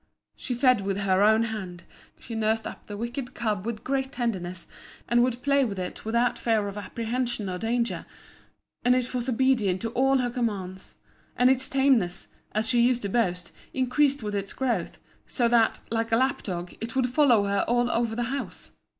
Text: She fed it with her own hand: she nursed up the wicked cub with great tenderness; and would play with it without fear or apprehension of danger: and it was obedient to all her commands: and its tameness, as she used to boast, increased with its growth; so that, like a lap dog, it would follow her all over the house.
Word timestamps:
She 0.35 0.55
fed 0.55 0.79
it 0.79 0.83
with 0.83 0.97
her 0.97 1.21
own 1.21 1.43
hand: 1.43 1.83
she 2.19 2.33
nursed 2.33 2.65
up 2.65 2.87
the 2.87 2.97
wicked 2.97 3.35
cub 3.35 3.67
with 3.67 3.83
great 3.83 4.11
tenderness; 4.11 4.65
and 5.07 5.21
would 5.21 5.43
play 5.43 5.63
with 5.63 5.77
it 5.77 6.03
without 6.05 6.39
fear 6.39 6.67
or 6.67 6.75
apprehension 6.75 7.47
of 7.47 7.61
danger: 7.61 8.07
and 8.83 8.95
it 8.95 9.13
was 9.13 9.29
obedient 9.29 9.79
to 9.83 9.91
all 9.91 10.17
her 10.17 10.31
commands: 10.31 10.95
and 11.35 11.51
its 11.51 11.69
tameness, 11.69 12.29
as 12.51 12.67
she 12.67 12.81
used 12.81 13.03
to 13.03 13.09
boast, 13.09 13.51
increased 13.75 14.23
with 14.23 14.33
its 14.33 14.53
growth; 14.53 14.97
so 15.27 15.47
that, 15.47 15.79
like 15.91 16.11
a 16.11 16.17
lap 16.17 16.41
dog, 16.41 16.73
it 16.81 16.95
would 16.95 17.11
follow 17.11 17.43
her 17.43 17.63
all 17.67 17.91
over 17.91 18.15
the 18.15 18.23
house. 18.33 18.71